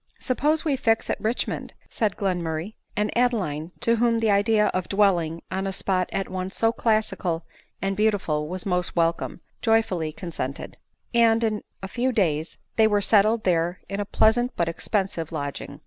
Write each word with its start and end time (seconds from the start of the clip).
"Suppose 0.19 0.65
we 0.65 0.75
fix 0.75 1.11
at 1.11 1.21
Richmond?" 1.21 1.73
said 1.91 2.17
Glenmurray; 2.17 2.73
and 2.97 3.15
Adeline, 3.15 3.71
to 3.81 3.97
whom 3.97 4.19
the 4.19 4.31
idea 4.31 4.69
of 4.69 4.89
dwelling 4.89 5.43
on 5.51 5.67
a 5.67 5.71
spot 5.71 6.09
at 6.11 6.27
once 6.27 6.57
so 6.57 6.71
classical 6.71 7.45
and 7.83 7.95
beautiful 7.95 8.47
was 8.47 8.65
most 8.65 8.95
welcome, 8.95 9.41
joy 9.61 9.83
fully 9.83 10.11
consented; 10.11 10.77
and 11.13 11.43
in 11.43 11.61
a 11.83 11.87
few 11.87 12.11
days 12.11 12.57
they 12.77 12.87
were 12.87 12.99
settled 12.99 13.43
there 13.43 13.79
in 13.87 13.99
a 13.99 14.05
pleasant 14.05 14.55
but 14.55 14.67
expensive 14.67 15.31
lodging. 15.31 15.79